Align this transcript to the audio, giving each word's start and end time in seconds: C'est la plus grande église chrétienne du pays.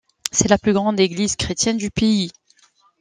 C'est 0.31 0.47
la 0.47 0.57
plus 0.57 0.73
grande 0.73 0.99
église 0.99 1.35
chrétienne 1.35 1.77
du 1.77 1.91
pays. 1.91 2.31